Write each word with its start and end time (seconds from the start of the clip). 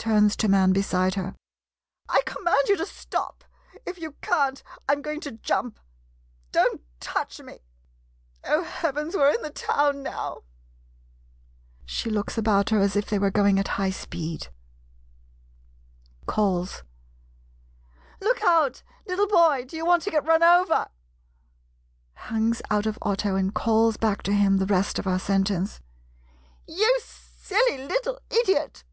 [Turns 0.00 0.36
to 0.36 0.48
man 0.48 0.72
beside 0.72 1.16
her.] 1.16 1.34
I 2.08 2.22
command 2.24 2.68
you 2.68 2.78
to 2.78 2.86
stop! 2.86 3.44
If 3.84 3.98
you 4.00 4.12
can't, 4.22 4.62
I 4.88 4.92
'm 4.92 5.02
going 5.02 5.20
to 5.22 5.32
jump. 5.32 5.78
Don't 6.50 6.80
touch 6.98 7.40
me! 7.40 7.58
Oh, 8.44 8.62
heavens, 8.62 9.14
we 9.14 9.20
're 9.20 9.32
in 9.34 9.42
the 9.42 9.50
town 9.50 10.02
now. 10.02 10.44
[She 11.84 12.08
looks 12.08 12.38
about 12.38 12.70
her, 12.70 12.78
as 12.78 12.96
if 12.96 13.04
they 13.10 13.18
were 13.18 13.30
going 13.32 13.58
at 13.58 13.76
high 13.76 13.90
speed.] 13.90 14.44
66 14.50 14.50
THEIR 14.50 16.10
LAST 16.16 16.16
RIDE 16.16 16.18
TOGETHER 16.20 16.34
[Calls.] 16.34 16.82
Look 18.30 18.42
out, 18.44 18.82
little 19.06 19.26
boy— 19.28 19.64
do 19.68 19.76
you 19.76 19.84
want 19.84 20.04
to 20.04 20.10
get 20.10 20.24
run 20.24 20.42
over— 20.42 20.88
[Hangs 22.14 22.62
out 22.70 22.86
of 22.86 22.98
auto 23.02 23.36
and 23.36 23.52
calls 23.54 23.98
back 23.98 24.22
to 24.22 24.32
him 24.32 24.56
the 24.56 24.64
rest 24.64 24.98
of 24.98 25.04
her 25.04 25.18
sentence.]— 25.18 25.80
you 26.66 26.98
silly 27.02 27.86
little 27.86 28.18
idiot! 28.30 28.84